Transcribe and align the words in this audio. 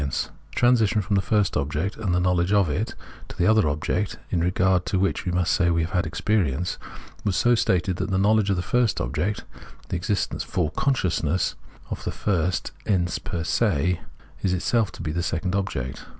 The 0.01 0.27
transition 0.55 1.03
from 1.03 1.15
the 1.15 1.21
first 1.21 1.55
object 1.55 1.95
and 1.95 2.11
the 2.11 2.19
knowledge 2.19 2.51
of 2.51 2.71
it 2.71 2.95
to 3.27 3.37
the 3.37 3.45
other 3.45 3.67
object, 3.69 4.17
in 4.31 4.39
regard 4.39 4.83
to 4.87 4.97
which 4.97 5.27
we 5.27 5.45
say 5.45 5.69
we 5.69 5.83
have 5.83 5.91
had 5.91 6.07
experience, 6.07 6.79
was 7.23 7.35
so 7.35 7.53
stated 7.53 7.97
tbat 7.97 8.09
the 8.09 8.17
knowledge 8.17 8.49
of 8.49 8.55
the 8.55 8.63
first 8.63 8.99
object, 8.99 9.43
the 9.89 9.95
existence 9.95 10.41
for 10.41 10.71
consciousness 10.71 11.53
of 11.91 12.03
the 12.03 12.11
first 12.11 12.71
ens 12.87 13.19
per 13.19 13.43
se, 13.43 13.99
is 14.41 14.53
itself 14.53 14.91
to 14.93 15.03
be 15.03 15.11
the 15.11 15.21
second 15.21 15.53
object. 15.55 16.03